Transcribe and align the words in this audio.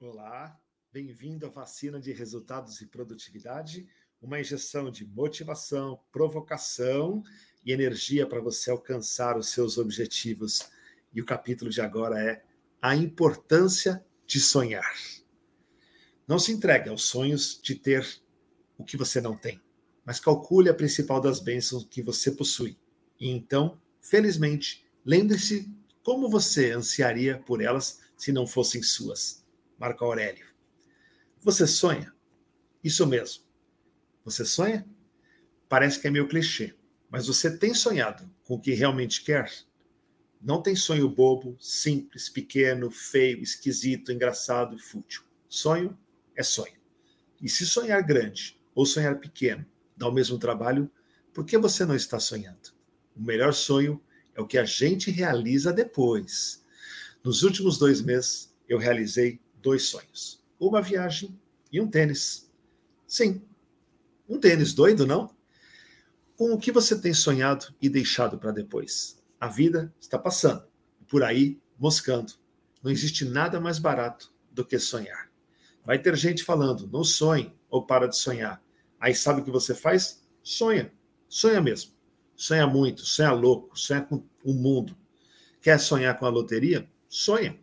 Olá, 0.00 0.56
bem-vindo 0.92 1.44
à 1.44 1.48
vacina 1.48 2.00
de 2.00 2.12
resultados 2.12 2.80
e 2.80 2.86
produtividade, 2.86 3.84
uma 4.22 4.38
injeção 4.38 4.92
de 4.92 5.04
motivação, 5.04 5.98
provocação 6.12 7.20
e 7.64 7.72
energia 7.72 8.24
para 8.24 8.40
você 8.40 8.70
alcançar 8.70 9.36
os 9.36 9.48
seus 9.48 9.76
objetivos. 9.76 10.70
E 11.12 11.20
o 11.20 11.24
capítulo 11.24 11.68
de 11.68 11.80
agora 11.80 12.22
é 12.22 12.44
a 12.80 12.94
importância 12.94 14.06
de 14.24 14.38
sonhar. 14.38 14.94
Não 16.28 16.38
se 16.38 16.52
entregue 16.52 16.88
aos 16.88 17.02
sonhos 17.02 17.60
de 17.60 17.74
ter 17.74 18.06
o 18.78 18.84
que 18.84 18.96
você 18.96 19.20
não 19.20 19.36
tem, 19.36 19.60
mas 20.04 20.20
calcule 20.20 20.68
a 20.68 20.74
principal 20.74 21.20
das 21.20 21.40
bênçãos 21.40 21.84
que 21.90 22.02
você 22.02 22.30
possui. 22.30 22.78
E 23.18 23.28
então, 23.28 23.82
felizmente, 24.00 24.86
lembre-se 25.04 25.68
como 26.04 26.30
você 26.30 26.70
ansiaria 26.70 27.42
por 27.44 27.60
elas 27.60 28.00
se 28.16 28.30
não 28.30 28.46
fossem 28.46 28.80
suas. 28.80 29.47
Marco 29.78 30.04
Aurélio. 30.04 30.46
Você 31.40 31.66
sonha? 31.66 32.12
Isso 32.82 33.06
mesmo. 33.06 33.44
Você 34.24 34.44
sonha? 34.44 34.84
Parece 35.68 36.00
que 36.00 36.08
é 36.08 36.10
meio 36.10 36.28
clichê, 36.28 36.74
mas 37.08 37.28
você 37.28 37.56
tem 37.56 37.72
sonhado 37.72 38.28
com 38.42 38.54
o 38.54 38.60
que 38.60 38.72
realmente 38.72 39.22
quer? 39.22 39.50
Não 40.40 40.60
tem 40.60 40.74
sonho 40.74 41.08
bobo, 41.08 41.56
simples, 41.60 42.28
pequeno, 42.28 42.90
feio, 42.90 43.40
esquisito, 43.40 44.12
engraçado 44.12 44.78
fútil. 44.78 45.22
Sonho 45.48 45.96
é 46.34 46.42
sonho. 46.42 46.78
E 47.40 47.48
se 47.48 47.64
sonhar 47.64 48.02
grande 48.02 48.60
ou 48.74 48.84
sonhar 48.84 49.18
pequeno 49.20 49.64
dá 49.96 50.08
o 50.08 50.12
mesmo 50.12 50.38
trabalho, 50.38 50.90
por 51.32 51.44
que 51.44 51.56
você 51.56 51.84
não 51.84 51.94
está 51.94 52.18
sonhando? 52.18 52.72
O 53.14 53.22
melhor 53.22 53.52
sonho 53.52 54.02
é 54.34 54.40
o 54.40 54.46
que 54.46 54.58
a 54.58 54.64
gente 54.64 55.10
realiza 55.10 55.72
depois. 55.72 56.64
Nos 57.22 57.42
últimos 57.42 57.78
dois 57.78 58.00
meses, 58.00 58.54
eu 58.68 58.78
realizei 58.78 59.40
dois 59.62 59.84
sonhos: 59.84 60.42
uma 60.58 60.82
viagem 60.82 61.38
e 61.72 61.80
um 61.80 61.88
tênis. 61.88 62.50
Sim, 63.06 63.42
um 64.28 64.38
tênis 64.38 64.72
doido, 64.72 65.06
não? 65.06 65.34
Com 66.36 66.52
o 66.52 66.58
que 66.58 66.70
você 66.70 66.98
tem 67.00 67.12
sonhado 67.12 67.74
e 67.80 67.88
deixado 67.88 68.38
para 68.38 68.52
depois? 68.52 69.22
A 69.40 69.48
vida 69.48 69.92
está 70.00 70.18
passando, 70.18 70.64
por 71.08 71.22
aí, 71.22 71.60
moscando. 71.78 72.32
Não 72.82 72.90
existe 72.90 73.24
nada 73.24 73.60
mais 73.60 73.78
barato 73.78 74.32
do 74.50 74.64
que 74.64 74.78
sonhar. 74.78 75.30
Vai 75.84 75.98
ter 75.98 76.14
gente 76.16 76.44
falando, 76.44 76.86
não 76.86 77.02
sonhe 77.02 77.52
ou 77.70 77.84
para 77.86 78.06
de 78.06 78.16
sonhar. 78.16 78.62
Aí 79.00 79.14
sabe 79.14 79.40
o 79.40 79.44
que 79.44 79.50
você 79.50 79.74
faz? 79.74 80.22
Sonha. 80.42 80.92
Sonha 81.28 81.60
mesmo. 81.60 81.92
Sonha 82.36 82.66
muito, 82.66 83.02
sonha 83.02 83.32
louco, 83.32 83.78
sonha 83.78 84.02
com 84.02 84.22
o 84.44 84.52
mundo. 84.52 84.96
Quer 85.60 85.78
sonhar 85.80 86.16
com 86.18 86.26
a 86.26 86.28
loteria? 86.28 86.88
Sonha. 87.08 87.58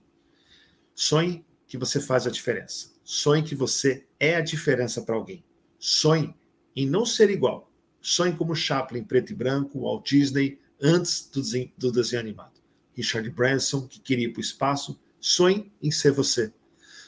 Sonhe 0.93 1.44
que 1.67 1.77
você 1.77 1.99
faz 1.99 2.27
a 2.27 2.31
diferença. 2.31 2.91
Sonhe 3.03 3.43
que 3.43 3.55
você 3.55 4.05
é 4.19 4.35
a 4.35 4.41
diferença 4.41 5.01
para 5.01 5.15
alguém. 5.15 5.43
Sonhe 5.79 6.35
em 6.75 6.87
não 6.87 7.05
ser 7.05 7.29
igual. 7.29 7.71
Sonhe 8.01 8.35
como 8.35 8.55
Chaplin, 8.55 9.03
preto 9.03 9.31
e 9.31 9.35
branco, 9.35 9.81
Walt 9.81 10.09
Disney, 10.09 10.59
antes 10.81 11.29
do 11.31 11.41
desenho, 11.41 11.71
do 11.77 11.91
desenho 11.91 12.21
animado. 12.21 12.61
Richard 12.93 13.29
Branson, 13.29 13.87
que 13.87 13.99
queria 13.99 14.25
ir 14.25 14.31
para 14.31 14.39
o 14.39 14.43
espaço. 14.43 14.99
Sonhe 15.19 15.71
em 15.81 15.91
ser 15.91 16.11
você. 16.11 16.53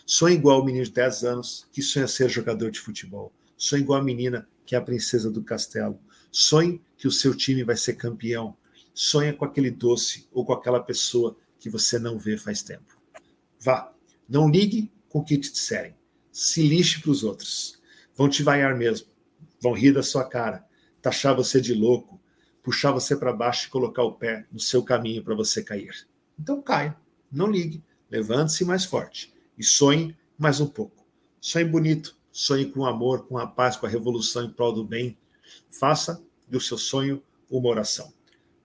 Sonhe 0.05 0.35
igual 0.35 0.61
o 0.61 0.65
menino 0.65 0.85
de 0.85 0.91
10 0.91 1.23
anos 1.23 1.67
que 1.71 1.81
sonha 1.81 2.07
ser 2.07 2.29
jogador 2.29 2.71
de 2.71 2.79
futebol. 2.79 3.33
Sonhe 3.57 3.81
igual 3.81 3.99
a 3.99 4.03
menina 4.03 4.47
que 4.65 4.75
é 4.75 4.77
a 4.77 4.81
princesa 4.81 5.31
do 5.31 5.43
castelo. 5.43 5.99
Sonhe 6.31 6.81
que 6.97 7.07
o 7.07 7.11
seu 7.11 7.35
time 7.35 7.63
vai 7.63 7.77
ser 7.77 7.93
campeão. 7.93 8.55
Sonha 8.93 9.33
com 9.33 9.45
aquele 9.45 9.71
doce 9.71 10.27
ou 10.31 10.45
com 10.45 10.53
aquela 10.53 10.79
pessoa 10.79 11.37
que 11.59 11.69
você 11.69 11.99
não 11.99 12.17
vê 12.17 12.37
faz 12.37 12.61
tempo. 12.61 12.97
Vá, 13.59 13.93
não 14.27 14.49
ligue 14.49 14.91
com 15.09 15.19
o 15.19 15.23
que 15.23 15.37
te 15.37 15.51
disserem. 15.51 15.95
Se 16.31 16.61
lixe 16.61 17.01
para 17.01 17.11
os 17.11 17.23
outros. 17.23 17.81
Vão 18.15 18.29
te 18.29 18.43
vaiar 18.43 18.75
mesmo. 18.75 19.07
Vão 19.59 19.73
rir 19.73 19.91
da 19.91 20.03
sua 20.03 20.23
cara, 20.23 20.65
taxar 21.01 21.35
você 21.35 21.59
de 21.59 21.73
louco, 21.73 22.19
puxar 22.61 22.91
você 22.91 23.15
para 23.15 23.33
baixo 23.33 23.67
e 23.67 23.71
colocar 23.71 24.03
o 24.03 24.13
pé 24.13 24.45
no 24.51 24.59
seu 24.59 24.83
caminho 24.83 25.23
para 25.23 25.33
você 25.33 25.63
cair. 25.63 26.07
Então 26.39 26.61
caia, 26.61 26.95
não 27.31 27.49
ligue, 27.49 27.83
levante-se 28.09 28.63
mais 28.63 28.85
forte 28.85 29.33
e 29.57 29.63
sonhe 29.63 30.15
mais 30.37 30.59
um 30.59 30.67
pouco. 30.67 31.05
Sonhe 31.41 31.65
bonito, 31.65 32.15
sonhe 32.31 32.65
com 32.65 32.85
amor, 32.85 33.25
com 33.25 33.37
a 33.37 33.47
paz, 33.47 33.75
com 33.75 33.85
a 33.85 33.89
revolução 33.89 34.43
em 34.43 34.51
prol 34.51 34.73
do 34.73 34.83
bem. 34.83 35.17
Faça 35.71 36.21
do 36.47 36.59
seu 36.59 36.77
sonho 36.77 37.23
uma 37.49 37.69
oração. 37.69 38.13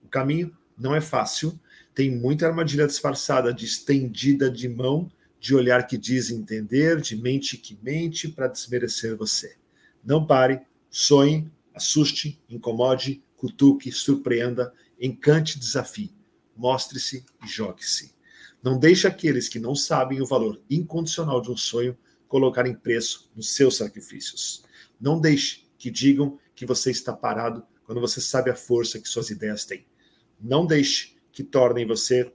O 0.03 0.07
caminho 0.07 0.55
não 0.77 0.93
é 0.93 1.01
fácil, 1.01 1.59
tem 1.93 2.11
muita 2.11 2.47
armadilha 2.47 2.87
disfarçada 2.87 3.53
de 3.53 3.65
estendida 3.65 4.49
de 4.49 4.67
mão, 4.67 5.11
de 5.43 5.53
olhar 5.53 5.85
que 5.85 5.97
diz 5.97 6.31
entender, 6.31 7.01
de 7.01 7.17
mente 7.17 7.57
que 7.57 7.77
mente 7.83 8.29
para 8.29 8.47
desmerecer 8.47 9.13
você. 9.13 9.57
Não 10.01 10.25
pare, 10.25 10.61
sonhe, 10.89 11.51
assuste, 11.75 12.41
incomode, 12.49 13.21
cutuque, 13.35 13.91
surpreenda, 13.91 14.73
encante, 14.97 15.59
desafie. 15.59 16.15
Mostre-se 16.55 17.25
e 17.43 17.47
jogue-se. 17.47 18.15
Não 18.63 18.79
deixe 18.79 19.05
aqueles 19.05 19.49
que 19.49 19.59
não 19.59 19.75
sabem 19.75 20.21
o 20.21 20.25
valor 20.25 20.61
incondicional 20.69 21.41
de 21.41 21.51
um 21.51 21.57
sonho 21.57 21.97
colocarem 22.29 22.73
preço 22.73 23.29
nos 23.35 23.53
seus 23.53 23.75
sacrifícios. 23.75 24.63
Não 24.97 25.19
deixe 25.19 25.67
que 25.77 25.91
digam 25.91 26.39
que 26.55 26.65
você 26.65 26.89
está 26.89 27.11
parado 27.11 27.67
quando 27.83 27.99
você 27.99 28.21
sabe 28.21 28.49
a 28.49 28.55
força 28.55 28.97
que 28.97 29.09
suas 29.09 29.29
ideias 29.29 29.65
têm. 29.65 29.85
Não 30.39 30.65
deixe 30.65 31.17
que 31.33 31.43
tornem 31.43 31.85
você 31.85 32.31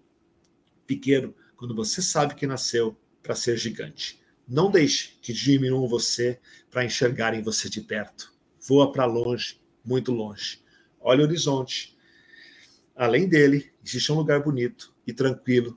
pequeno 0.86 1.34
quando 1.58 1.74
você 1.74 2.00
sabe 2.00 2.36
que 2.36 2.46
nasceu 2.46 2.96
para 3.20 3.34
ser 3.34 3.56
gigante. 3.56 4.20
Não 4.46 4.70
deixe 4.70 5.18
que 5.20 5.32
diminuam 5.32 5.88
você 5.88 6.38
para 6.70 6.84
enxergarem 6.84 7.42
você 7.42 7.68
de 7.68 7.80
perto. 7.80 8.32
Voa 8.66 8.92
para 8.92 9.04
longe, 9.04 9.60
muito 9.84 10.12
longe. 10.12 10.62
Olhe 11.00 11.20
o 11.20 11.24
horizonte. 11.24 11.98
Além 12.94 13.28
dele, 13.28 13.72
existe 13.84 14.10
um 14.12 14.14
lugar 14.14 14.40
bonito 14.40 14.94
e 15.04 15.12
tranquilo 15.12 15.76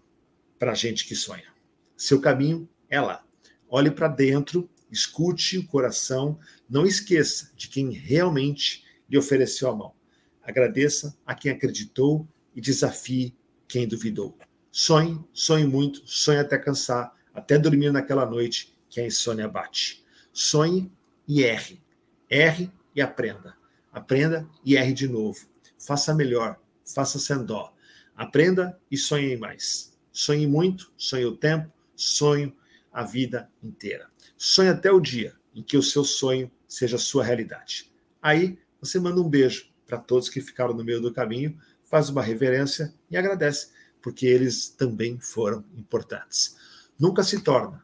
para 0.59 0.73
a 0.73 0.75
gente 0.75 1.07
que 1.07 1.15
sonha. 1.15 1.51
Seu 1.97 2.21
caminho 2.21 2.69
é 2.87 3.01
lá. 3.01 3.25
Olhe 3.67 3.89
para 3.89 4.07
dentro, 4.07 4.69
escute 4.91 5.57
o 5.57 5.65
coração, 5.65 6.39
não 6.69 6.85
esqueça 6.85 7.51
de 7.55 7.67
quem 7.67 7.89
realmente 7.89 8.85
lhe 9.09 9.17
ofereceu 9.17 9.67
a 9.69 9.75
mão. 9.75 9.95
Agradeça 10.43 11.17
a 11.25 11.33
quem 11.33 11.51
acreditou 11.51 12.27
e 12.55 12.61
desafie 12.61 13.35
quem 13.67 13.87
duvidou. 13.87 14.37
Sonhe, 14.71 15.19
sonhe 15.33 15.65
muito, 15.65 16.01
sonhe 16.05 16.39
até 16.39 16.57
cansar, 16.57 17.13
até 17.33 17.57
dormir 17.57 17.91
naquela 17.91 18.25
noite 18.25 18.73
que 18.89 19.01
a 19.01 19.05
insônia 19.05 19.47
bate. 19.47 20.03
Sonhe 20.31 20.91
e 21.27 21.43
erre. 21.43 21.81
Erre 22.29 22.71
e 22.95 23.01
aprenda. 23.01 23.55
Aprenda 23.91 24.47
e 24.63 24.75
erre 24.75 24.93
de 24.93 25.07
novo. 25.07 25.39
Faça 25.77 26.13
melhor, 26.13 26.57
faça 26.85 27.19
sem 27.19 27.43
dó. 27.43 27.73
Aprenda 28.15 28.79
e 28.89 28.97
sonhe 28.97 29.35
mais. 29.35 29.97
Sonhe 30.11 30.47
muito, 30.47 30.91
sonhe 30.95 31.25
o 31.25 31.35
tempo, 31.35 31.71
sonhe 31.95 32.55
a 32.91 33.03
vida 33.03 33.49
inteira. 33.61 34.09
Sonhe 34.37 34.69
até 34.69 34.91
o 34.91 34.99
dia 34.99 35.35
em 35.53 35.61
que 35.61 35.77
o 35.77 35.83
seu 35.83 36.03
sonho 36.03 36.49
seja 36.67 36.97
sua 36.97 37.23
realidade. 37.23 37.91
Aí 38.21 38.57
você 38.79 38.99
manda 38.99 39.19
um 39.21 39.29
beijo 39.29 39.69
para 39.85 39.97
todos 39.97 40.29
que 40.29 40.39
ficaram 40.39 40.73
no 40.73 40.83
meio 40.83 41.01
do 41.01 41.13
caminho, 41.13 41.57
faz 41.83 42.09
uma 42.09 42.21
reverência 42.21 42.93
e 43.09 43.17
agradece, 43.17 43.71
porque 44.01 44.25
eles 44.25 44.69
também 44.69 45.19
foram 45.19 45.63
importantes. 45.75 46.55
Nunca 46.99 47.23
se 47.23 47.41
torna 47.41 47.83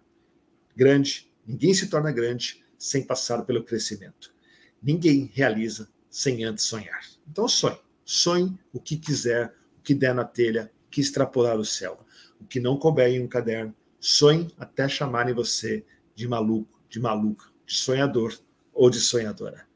grande, 0.75 1.31
ninguém 1.45 1.73
se 1.73 1.87
torna 1.87 2.11
grande 2.11 2.63
sem 2.77 3.03
passar 3.03 3.43
pelo 3.43 3.63
crescimento. 3.63 4.33
Ninguém 4.81 5.31
realiza 5.33 5.89
sem 6.09 6.43
antes 6.43 6.65
sonhar. 6.65 7.01
Então 7.29 7.47
sonhe, 7.47 7.79
sonhe 8.05 8.57
o 8.71 8.79
que 8.79 8.97
quiser, 8.97 9.53
o 9.79 9.81
que 9.81 9.95
der 9.95 10.13
na 10.13 10.23
telha, 10.23 10.71
o 10.85 10.89
que 10.89 11.01
extrapolar 11.01 11.57
o 11.57 11.65
céu, 11.65 12.05
o 12.39 12.45
que 12.45 12.59
não 12.59 12.77
couber 12.77 13.09
em 13.09 13.21
um 13.21 13.27
caderno. 13.27 13.75
Sonhe 13.99 14.53
até 14.57 14.87
chamarem 14.87 15.33
você 15.33 15.83
de 16.13 16.27
maluco, 16.27 16.79
de 16.89 16.99
maluca, 16.99 17.45
de 17.65 17.73
sonhador 17.73 18.37
ou 18.73 18.89
de 18.89 18.99
sonhadora. 18.99 19.67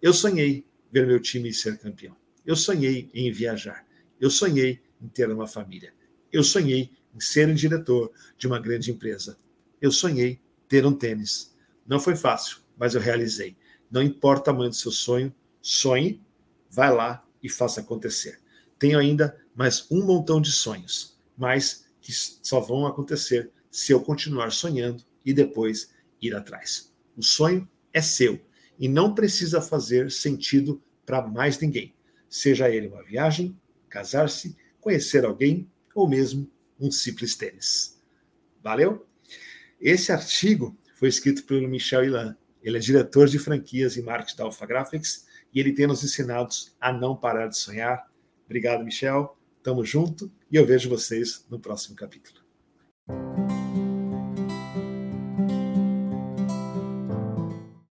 Eu 0.00 0.12
sonhei 0.12 0.66
ver 0.92 1.06
meu 1.06 1.20
time 1.20 1.52
ser 1.52 1.78
campeão. 1.78 2.16
Eu 2.44 2.56
sonhei 2.56 3.10
em 3.14 3.30
viajar. 3.32 3.86
Eu 4.20 4.30
sonhei 4.30 4.80
em 5.00 5.08
ter 5.08 5.30
uma 5.30 5.46
família. 5.46 5.92
Eu 6.32 6.44
sonhei 6.44 6.90
em 7.14 7.20
ser 7.20 7.52
diretor 7.54 8.12
de 8.36 8.46
uma 8.46 8.58
grande 8.58 8.90
empresa. 8.90 9.36
Eu 9.80 9.90
sonhei 9.90 10.40
ter 10.68 10.86
um 10.86 10.92
tênis. 10.92 11.54
Não 11.86 11.98
foi 11.98 12.14
fácil, 12.14 12.58
mas 12.76 12.94
eu 12.94 13.00
realizei. 13.00 13.56
Não 13.90 14.02
importa 14.02 14.42
o 14.42 14.44
tamanho 14.54 14.70
do 14.70 14.76
seu 14.76 14.92
sonho, 14.92 15.34
sonhe, 15.60 16.22
vai 16.70 16.94
lá 16.94 17.24
e 17.42 17.48
faça 17.48 17.80
acontecer. 17.80 18.40
Tenho 18.78 18.98
ainda 18.98 19.36
mais 19.54 19.90
um 19.90 20.04
montão 20.04 20.40
de 20.40 20.52
sonhos, 20.52 21.18
mas 21.36 21.86
que 22.00 22.12
só 22.12 22.60
vão 22.60 22.86
acontecer 22.86 23.50
se 23.70 23.92
eu 23.92 24.00
continuar 24.00 24.52
sonhando 24.52 25.02
e 25.24 25.32
depois 25.32 25.90
ir 26.20 26.34
atrás. 26.34 26.92
O 27.16 27.22
sonho 27.22 27.68
é 27.92 28.00
seu 28.00 28.40
e 28.78 28.88
não 28.88 29.14
precisa 29.14 29.60
fazer 29.60 30.10
sentido 30.10 30.82
para 31.04 31.26
mais 31.26 31.58
ninguém, 31.58 31.94
seja 32.28 32.70
ele 32.70 32.88
uma 32.88 33.02
viagem, 33.02 33.58
casar-se, 33.88 34.56
conhecer 34.80 35.24
alguém 35.24 35.70
ou 35.94 36.08
mesmo 36.08 36.50
um 36.78 36.90
simples 36.90 37.36
tênis. 37.36 38.00
Valeu? 38.62 39.06
Esse 39.80 40.12
artigo 40.12 40.76
foi 40.94 41.08
escrito 41.08 41.44
pelo 41.44 41.68
Michel 41.68 42.04
Ilan. 42.04 42.36
Ele 42.62 42.76
é 42.76 42.80
diretor 42.80 43.28
de 43.28 43.38
franquias 43.38 43.96
e 43.96 44.02
marketing 44.02 44.36
da 44.36 44.44
Alpha 44.44 44.66
Graphics 44.66 45.26
e 45.52 45.60
ele 45.60 45.72
tem 45.72 45.86
nos 45.86 46.04
ensinado 46.04 46.54
a 46.80 46.92
não 46.92 47.16
parar 47.16 47.48
de 47.48 47.58
sonhar. 47.58 48.06
Obrigado, 48.44 48.84
Michel. 48.84 49.36
Tamo 49.62 49.84
junto 49.84 50.30
e 50.50 50.56
eu 50.56 50.66
vejo 50.66 50.88
vocês 50.88 51.44
no 51.50 51.58
próximo 51.58 51.96
capítulo. 51.96 52.40